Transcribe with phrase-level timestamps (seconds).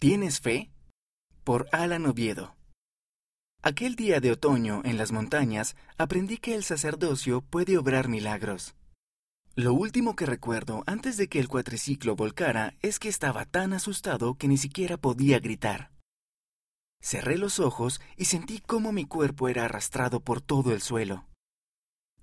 [0.00, 0.70] ¿Tienes fe?
[1.42, 2.54] Por Alan Oviedo.
[3.64, 8.76] Aquel día de otoño en las montañas aprendí que el sacerdocio puede obrar milagros.
[9.56, 14.36] Lo último que recuerdo antes de que el cuatriciclo volcara es que estaba tan asustado
[14.36, 15.90] que ni siquiera podía gritar.
[17.02, 21.26] Cerré los ojos y sentí cómo mi cuerpo era arrastrado por todo el suelo.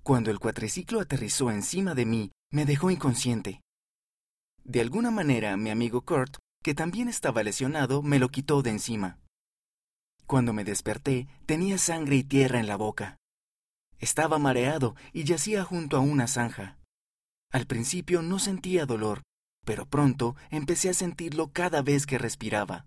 [0.02, 3.60] Cuando el cuatriciclo aterrizó encima de mí, me dejó inconsciente.
[4.64, 9.20] De alguna manera, mi amigo Kurt, que también estaba lesionado, me lo quitó de encima.
[10.26, 13.18] Cuando me desperté, tenía sangre y tierra en la boca.
[14.00, 16.76] Estaba mareado y yacía junto a una zanja.
[17.52, 19.22] Al principio no sentía dolor,
[19.64, 22.86] pero pronto empecé a sentirlo cada vez que respiraba.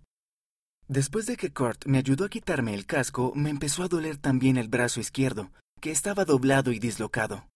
[0.89, 4.57] Después de que Kurt me ayudó a quitarme el casco, me empezó a doler también
[4.57, 7.47] el brazo izquierdo, que estaba doblado y dislocado.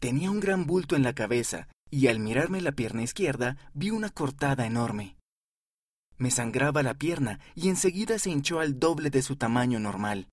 [0.00, 4.10] Tenía un gran bulto en la cabeza, y al mirarme la pierna izquierda vi una
[4.10, 5.19] cortada enorme.
[6.20, 10.28] Me sangraba la pierna y enseguida se hinchó al doble de su tamaño normal.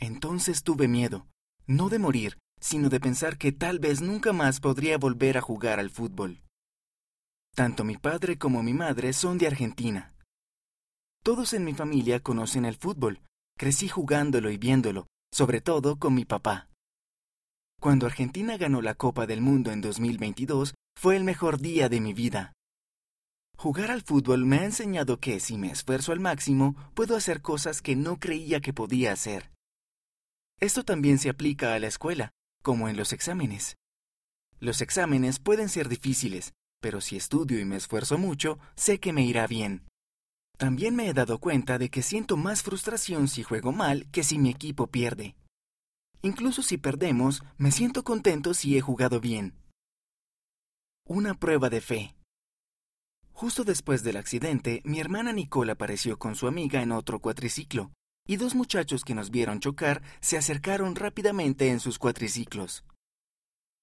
[0.00, 1.28] Entonces tuve miedo,
[1.68, 5.78] no de morir, sino de pensar que tal vez nunca más podría volver a jugar
[5.78, 6.42] al fútbol.
[7.54, 10.16] Tanto mi padre como mi madre son de Argentina.
[11.22, 13.20] Todos en mi familia conocen el fútbol,
[13.56, 16.68] crecí jugándolo y viéndolo, sobre todo con mi papá.
[17.80, 22.14] Cuando Argentina ganó la Copa del Mundo en 2022, fue el mejor día de mi
[22.14, 22.52] vida.
[23.62, 27.80] Jugar al fútbol me ha enseñado que si me esfuerzo al máximo, puedo hacer cosas
[27.80, 29.52] que no creía que podía hacer.
[30.58, 32.32] Esto también se aplica a la escuela,
[32.64, 33.76] como en los exámenes.
[34.58, 39.22] Los exámenes pueden ser difíciles, pero si estudio y me esfuerzo mucho, sé que me
[39.22, 39.86] irá bien.
[40.58, 44.40] También me he dado cuenta de que siento más frustración si juego mal que si
[44.40, 45.36] mi equipo pierde.
[46.20, 49.54] Incluso si perdemos, me siento contento si he jugado bien.
[51.06, 52.16] Una prueba de fe.
[53.32, 57.90] Justo después del accidente, mi hermana Nicole apareció con su amiga en otro cuatriciclo,
[58.26, 62.84] y dos muchachos que nos vieron chocar se acercaron rápidamente en sus cuatriciclos.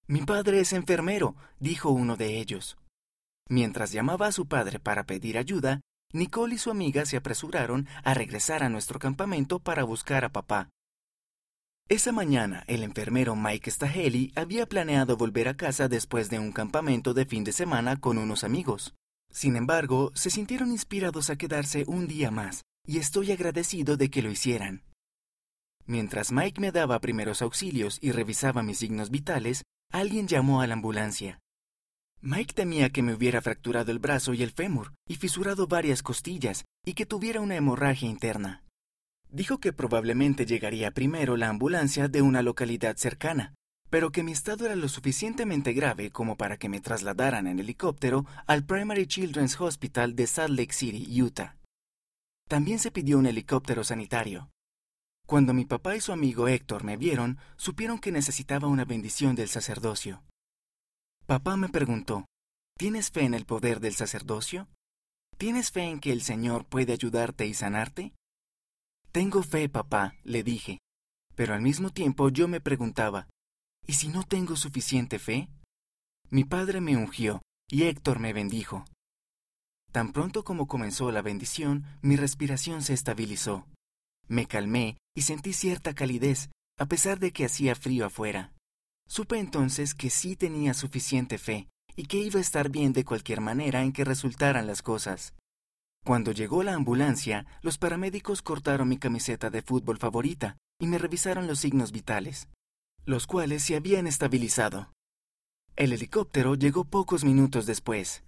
[0.08, 2.78] Mi padre es enfermero, dijo uno de ellos.
[3.50, 5.82] Mientras llamaba a su padre para pedir ayuda,
[6.14, 10.70] Nicole y su amiga se apresuraron a regresar a nuestro campamento para buscar a papá.
[11.88, 17.14] Esa mañana, el enfermero Mike Staheli había planeado volver a casa después de un campamento
[17.14, 18.94] de fin de semana con unos amigos.
[19.32, 24.22] Sin embargo, se sintieron inspirados a quedarse un día más, y estoy agradecido de que
[24.22, 24.84] lo hicieran.
[25.86, 30.74] Mientras Mike me daba primeros auxilios y revisaba mis signos vitales, alguien llamó a la
[30.74, 31.40] ambulancia.
[32.22, 36.66] Mike temía que me hubiera fracturado el brazo y el fémur, y fisurado varias costillas,
[36.86, 38.64] y que tuviera una hemorragia interna.
[39.32, 43.54] Dijo que probablemente llegaría primero la ambulancia de una localidad cercana,
[43.90, 48.26] pero que mi estado era lo suficientemente grave como para que me trasladaran en helicóptero
[48.46, 51.58] al Primary Children's Hospital de Salt Lake City, Utah.
[52.48, 54.50] También se pidió un helicóptero sanitario.
[55.28, 59.50] Cuando mi papá y su amigo Héctor me vieron, supieron que necesitaba una bendición del
[59.50, 60.24] sacerdocio.
[61.28, 62.26] Papá me preguntó,
[62.78, 64.68] ¿tienes fe en el poder del sacerdocio?
[65.38, 68.14] ¿Tienes fe en que el Señor puede ayudarte y sanarte?
[69.12, 70.80] Tengo fe, papá, le dije,
[71.36, 73.28] pero al mismo tiempo yo me preguntaba,
[73.88, 75.50] ¿Y si no tengo suficiente fe?
[76.30, 78.86] Mi padre me ungió y Héctor me bendijo.
[79.92, 83.68] Tan pronto como comenzó la bendición, mi respiración se estabilizó.
[84.28, 88.54] Me calmé y sentí cierta calidez, a pesar de que hacía frío afuera.
[89.08, 93.42] Supe entonces que sí tenía suficiente fe y que iba a estar bien de cualquier
[93.42, 95.34] manera en que resultaran las cosas.
[96.06, 101.48] Cuando llegó la ambulancia, los paramédicos cortaron mi camiseta de fútbol favorita y me revisaron
[101.48, 102.48] los signos vitales
[103.10, 104.94] los cuales se habían estabilizado.
[105.76, 108.24] El helicóptero llegó pocos minutos después.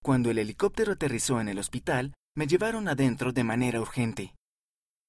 [0.00, 4.36] Cuando el helicóptero aterrizó en el hospital, me llevaron adentro de manera urgente.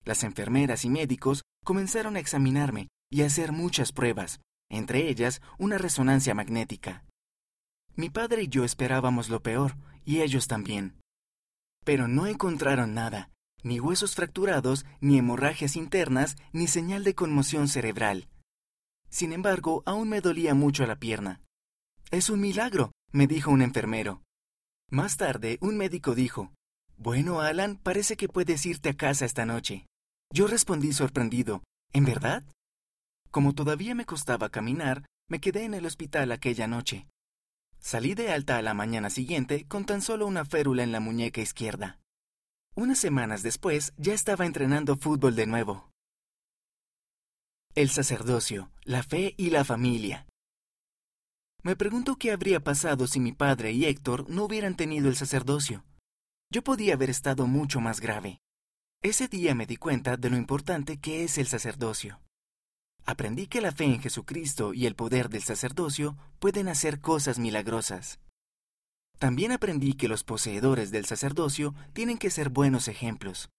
[0.04, 5.78] Las enfermeras y médicos comenzaron a examinarme y a hacer muchas pruebas, entre ellas una
[5.78, 7.06] resonancia magnética.
[7.96, 9.76] Mi padre y yo esperábamos lo peor,
[10.06, 11.00] y ellos también.
[11.86, 13.30] Pero no encontraron nada,
[13.62, 18.28] ni huesos fracturados, ni hemorragias internas, ni señal de conmoción cerebral.
[19.10, 21.42] Sin embargo, aún me dolía mucho la pierna.
[22.12, 24.24] Es un milagro, me dijo un enfermero.
[24.90, 26.54] Más tarde, un médico dijo,
[26.98, 29.86] Bueno, Alan, parece que puedes irte a casa esta noche.
[30.34, 31.64] Yo respondí sorprendido,
[31.94, 32.44] ¿En verdad?
[33.32, 37.08] Como todavía me costaba caminar, me quedé en el hospital aquella noche.
[37.80, 41.42] Salí de alta a la mañana siguiente con tan solo una férula en la muñeca
[41.42, 42.00] izquierda.
[42.76, 45.90] Unas semanas después ya estaba entrenando fútbol de nuevo
[47.78, 50.26] el sacerdocio, la fe y la familia.
[51.62, 55.86] Me pregunto qué habría pasado si mi padre y Héctor no hubieran tenido el sacerdocio.
[56.50, 58.40] yo podía haber estado mucho más grave.
[59.04, 62.20] Ese día me di cuenta de lo importante que es el sacerdocio.
[63.06, 68.20] Aprendí que la fe en Jesucristo y el poder del sacerdocio pueden hacer cosas milagrosas.
[69.20, 73.50] También aprendí que los poseedores del sacerdocio tienen que ser buenos ejemplos.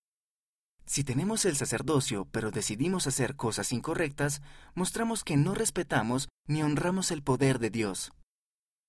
[0.88, 4.40] Si tenemos el sacerdocio pero decidimos hacer cosas incorrectas,
[4.74, 8.10] mostramos que no respetamos ni honramos el poder de Dios.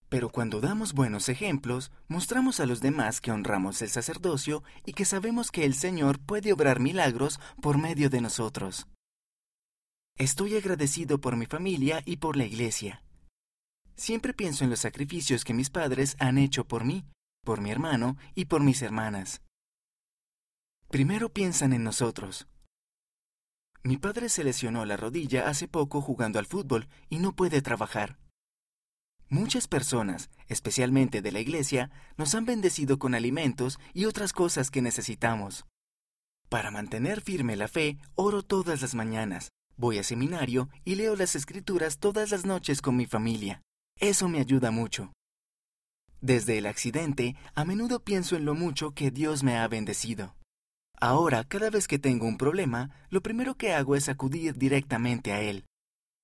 [0.08, 5.04] Pero cuando damos buenos ejemplos, mostramos a los demás que honramos el sacerdocio y que
[5.04, 8.88] sabemos que el Señor puede obrar milagros por medio de nosotros.
[10.18, 13.04] Estoy agradecido por mi familia y por la iglesia.
[13.98, 17.06] Siempre pienso en los sacrificios que mis padres han hecho por mí,
[17.44, 19.42] por mi hermano y por mis hermanas.
[20.90, 22.48] Primero piensan en nosotros.
[23.84, 28.18] Mi padre se lesionó la rodilla hace poco jugando al fútbol y no puede trabajar.
[29.30, 34.82] Muchas personas, especialmente de la iglesia, nos han bendecido con alimentos y otras cosas que
[34.82, 35.68] necesitamos.
[36.50, 41.36] Para mantener firme la fe, oro todas las mañanas, voy a seminario y leo las
[41.36, 43.62] escrituras todas las noches con mi familia.
[44.00, 45.14] Eso me ayuda mucho.
[46.20, 50.39] Desde el accidente, a menudo pienso en lo mucho que Dios me ha bendecido.
[51.02, 55.42] Ahora, cada vez que tengo un problema, lo primero que hago es acudir directamente a
[55.42, 55.66] Él.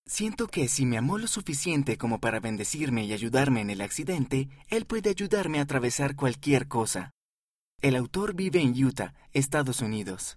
[0.06, 4.50] Siento que si me amó lo suficiente como para bendecirme y ayudarme en el accidente,
[4.68, 7.12] Él puede ayudarme a atravesar cualquier cosa.
[7.82, 10.34] El autor vive en Utah, Estados Unidos.